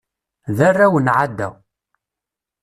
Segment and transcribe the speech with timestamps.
[0.57, 1.49] D arraw n Ɛada.